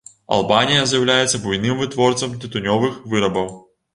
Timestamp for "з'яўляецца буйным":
0.91-1.77